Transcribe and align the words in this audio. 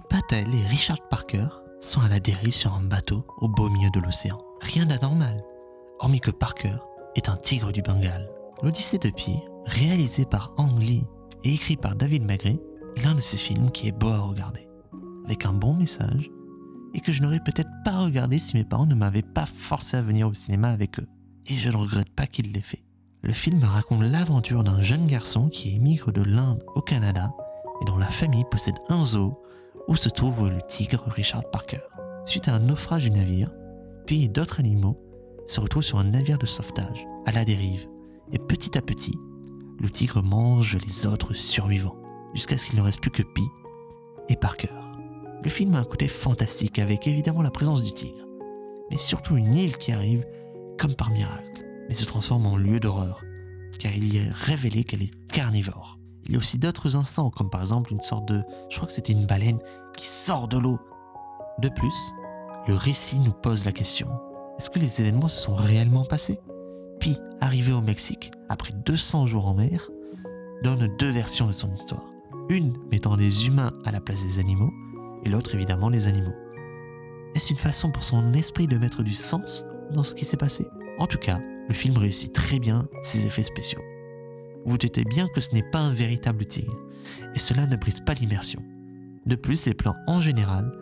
Patel 0.00 0.54
et 0.54 0.66
Richard 0.66 1.08
Parker 1.08 1.46
sont 1.80 2.00
à 2.00 2.08
la 2.08 2.20
dérive 2.20 2.54
sur 2.54 2.74
un 2.74 2.82
bateau 2.82 3.26
au 3.38 3.48
beau 3.48 3.68
milieu 3.68 3.90
de 3.90 4.00
l'océan. 4.00 4.38
Rien 4.60 4.86
d'anormal, 4.86 5.40
hormis 6.00 6.20
que 6.20 6.30
Parker 6.30 6.76
est 7.16 7.28
un 7.28 7.36
tigre 7.36 7.72
du 7.72 7.82
Bengale. 7.82 8.30
L'Odyssée 8.62 8.98
de 8.98 9.10
Pi, 9.10 9.36
réalisé 9.66 10.24
par 10.24 10.54
Ang 10.56 10.80
Lee 10.80 11.06
et 11.44 11.52
écrit 11.52 11.76
par 11.76 11.96
David 11.96 12.24
Magri, 12.24 12.60
est 12.96 13.04
l'un 13.04 13.14
de 13.14 13.20
ces 13.20 13.36
films 13.36 13.70
qui 13.70 13.88
est 13.88 13.92
beau 13.92 14.08
à 14.08 14.20
regarder, 14.20 14.66
avec 15.24 15.44
un 15.44 15.52
bon 15.52 15.74
message, 15.74 16.30
et 16.94 17.00
que 17.00 17.12
je 17.12 17.22
n'aurais 17.22 17.40
peut-être 17.40 17.70
pas 17.84 17.98
regardé 18.00 18.38
si 18.38 18.56
mes 18.56 18.64
parents 18.64 18.86
ne 18.86 18.94
m'avaient 18.94 19.22
pas 19.22 19.46
forcé 19.46 19.96
à 19.96 20.02
venir 20.02 20.28
au 20.28 20.34
cinéma 20.34 20.70
avec 20.70 20.98
eux. 21.00 21.08
Et 21.46 21.56
je 21.56 21.68
ne 21.68 21.76
regrette 21.76 22.10
pas 22.10 22.26
qu'ils 22.26 22.52
l'aient 22.52 22.60
fait. 22.62 22.84
Le 23.22 23.32
film 23.32 23.62
raconte 23.64 24.02
l'aventure 24.02 24.64
d'un 24.64 24.80
jeune 24.80 25.06
garçon 25.06 25.48
qui 25.48 25.74
émigre 25.74 26.12
de 26.12 26.22
l'Inde 26.22 26.62
au 26.74 26.80
Canada 26.80 27.32
et 27.80 27.84
dont 27.84 27.96
la 27.96 28.08
famille 28.08 28.44
possède 28.50 28.78
un 28.88 29.04
zoo 29.04 29.43
où 29.88 29.96
se 29.96 30.08
trouve 30.08 30.48
le 30.48 30.62
tigre 30.62 31.04
Richard 31.08 31.48
Parker. 31.50 31.80
Suite 32.24 32.48
à 32.48 32.54
un 32.54 32.60
naufrage 32.60 33.04
du 33.04 33.10
navire, 33.10 33.52
puis 34.06 34.28
d'autres 34.28 34.60
animaux 34.60 34.98
se 35.46 35.60
retrouvent 35.60 35.82
sur 35.82 35.98
un 35.98 36.04
navire 36.04 36.38
de 36.38 36.46
sauvetage, 36.46 37.06
à 37.26 37.32
la 37.32 37.44
dérive, 37.44 37.86
et 38.32 38.38
petit 38.38 38.78
à 38.78 38.82
petit, 38.82 39.18
le 39.80 39.90
tigre 39.90 40.22
mange 40.22 40.78
les 40.86 41.06
autres 41.06 41.34
survivants, 41.34 41.96
jusqu'à 42.34 42.56
ce 42.56 42.66
qu'il 42.66 42.78
ne 42.78 42.82
reste 42.82 43.00
plus 43.00 43.10
que 43.10 43.22
Pi 43.22 43.42
et 44.28 44.36
Parker. 44.36 44.72
Le 45.42 45.50
film 45.50 45.74
a 45.74 45.80
un 45.80 45.84
côté 45.84 46.08
fantastique 46.08 46.78
avec 46.78 47.06
évidemment 47.06 47.42
la 47.42 47.50
présence 47.50 47.84
du 47.84 47.92
tigre, 47.92 48.26
mais 48.90 48.96
surtout 48.96 49.36
une 49.36 49.54
île 49.54 49.76
qui 49.76 49.92
arrive 49.92 50.24
comme 50.78 50.94
par 50.94 51.10
miracle, 51.10 51.62
mais 51.88 51.94
se 51.94 52.06
transforme 52.06 52.46
en 52.46 52.56
lieu 52.56 52.80
d'horreur, 52.80 53.22
car 53.78 53.92
il 53.94 54.14
y 54.14 54.18
est 54.18 54.30
révélé 54.30 54.84
qu'elle 54.84 55.02
est 55.02 55.26
carnivore. 55.26 55.98
Il 56.26 56.32
y 56.32 56.36
a 56.36 56.38
aussi 56.38 56.58
d'autres 56.58 56.96
instants, 56.96 57.30
comme 57.30 57.50
par 57.50 57.60
exemple 57.60 57.92
une 57.92 58.00
sorte 58.00 58.26
de... 58.26 58.42
Je 58.70 58.76
crois 58.76 58.86
que 58.86 58.92
c'était 58.92 59.12
une 59.12 59.26
baleine 59.26 59.58
qui 59.96 60.06
sort 60.06 60.48
de 60.48 60.58
l'eau. 60.58 60.78
De 61.60 61.68
plus, 61.68 62.12
le 62.66 62.74
récit 62.74 63.20
nous 63.20 63.32
pose 63.32 63.64
la 63.64 63.72
question. 63.72 64.08
Est-ce 64.58 64.70
que 64.70 64.78
les 64.78 65.00
événements 65.00 65.28
se 65.28 65.40
sont 65.40 65.54
réellement 65.54 66.04
passés? 66.04 66.40
Pi, 66.98 67.18
arrivé 67.40 67.72
au 67.72 67.80
Mexique, 67.80 68.30
après 68.48 68.72
200 68.72 69.26
jours 69.26 69.46
en 69.46 69.54
mer, 69.54 69.90
donne 70.62 70.88
deux 70.98 71.10
versions 71.10 71.46
de 71.46 71.52
son 71.52 71.72
histoire. 71.74 72.04
Une 72.48 72.74
mettant 72.90 73.16
des 73.16 73.46
humains 73.46 73.72
à 73.84 73.92
la 73.92 74.00
place 74.00 74.24
des 74.24 74.38
animaux, 74.38 74.72
et 75.24 75.28
l'autre 75.28 75.54
évidemment 75.54 75.90
les 75.90 76.08
animaux. 76.08 76.34
Est-ce 77.34 77.52
une 77.52 77.58
façon 77.58 77.90
pour 77.90 78.04
son 78.04 78.32
esprit 78.32 78.66
de 78.66 78.78
mettre 78.78 79.02
du 79.02 79.14
sens 79.14 79.66
dans 79.92 80.02
ce 80.02 80.14
qui 80.14 80.24
s'est 80.24 80.36
passé? 80.36 80.66
En 80.98 81.06
tout 81.06 81.18
cas, 81.18 81.40
le 81.68 81.74
film 81.74 81.96
réussit 81.98 82.32
très 82.32 82.58
bien 82.58 82.86
ses 83.02 83.26
effets 83.26 83.42
spéciaux. 83.42 83.80
Vous 84.66 84.78
doutez 84.78 85.04
bien 85.04 85.28
que 85.28 85.40
ce 85.40 85.52
n'est 85.52 85.68
pas 85.70 85.80
un 85.80 85.92
véritable 85.92 86.46
tigre, 86.46 86.76
et 87.34 87.38
cela 87.38 87.66
ne 87.66 87.76
brise 87.76 88.00
pas 88.00 88.14
l'immersion. 88.14 88.62
De 89.26 89.36
plus, 89.36 89.66
les 89.66 89.74
plans 89.74 89.96
en 90.06 90.20
général 90.20 90.72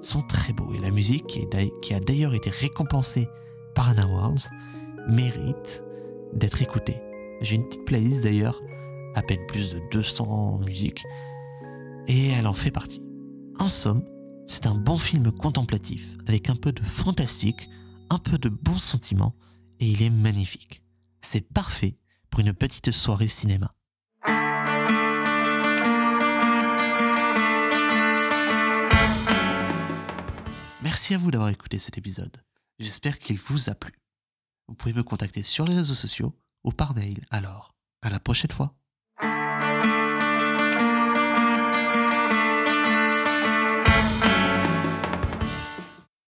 sont 0.00 0.22
très 0.22 0.52
beaux, 0.52 0.72
et 0.74 0.78
la 0.78 0.90
musique, 0.90 1.26
qui 1.26 1.94
a 1.94 2.00
d'ailleurs 2.00 2.34
été 2.34 2.50
récompensée 2.50 3.28
par 3.74 3.88
un 3.88 3.98
Awards, 3.98 4.48
mérite 5.08 5.82
d'être 6.34 6.62
écoutée. 6.62 7.00
J'ai 7.40 7.56
une 7.56 7.66
petite 7.66 7.84
playlist 7.84 8.22
d'ailleurs, 8.22 8.60
à 9.14 9.22
peine 9.22 9.44
plus 9.46 9.74
de 9.74 9.80
200 9.90 10.60
musiques, 10.66 11.04
et 12.08 12.28
elle 12.28 12.46
en 12.46 12.54
fait 12.54 12.70
partie. 12.70 13.02
En 13.58 13.68
somme, 13.68 14.04
c'est 14.46 14.66
un 14.66 14.74
bon 14.74 14.98
film 14.98 15.30
contemplatif, 15.32 16.16
avec 16.26 16.50
un 16.50 16.56
peu 16.56 16.72
de 16.72 16.82
fantastique, 16.82 17.68
un 18.10 18.18
peu 18.18 18.38
de 18.38 18.48
bons 18.48 18.78
sentiments, 18.78 19.34
et 19.80 19.86
il 19.86 20.02
est 20.02 20.10
magnifique. 20.10 20.82
C'est 21.20 21.48
parfait 21.52 21.96
pour 22.32 22.40
une 22.40 22.54
petite 22.54 22.90
soirée 22.92 23.28
cinéma. 23.28 23.74
Merci 30.82 31.14
à 31.14 31.18
vous 31.18 31.30
d'avoir 31.30 31.50
écouté 31.50 31.78
cet 31.78 31.98
épisode. 31.98 32.42
J'espère 32.78 33.18
qu'il 33.18 33.38
vous 33.38 33.68
a 33.68 33.74
plu. 33.74 33.92
Vous 34.66 34.74
pouvez 34.74 34.94
me 34.94 35.02
contacter 35.02 35.42
sur 35.42 35.66
les 35.66 35.74
réseaux 35.74 35.94
sociaux 35.94 36.34
ou 36.64 36.72
par 36.72 36.94
mail. 36.94 37.22
Alors, 37.30 37.74
à 38.00 38.08
la 38.08 38.18
prochaine 38.18 38.50
fois. 38.50 38.74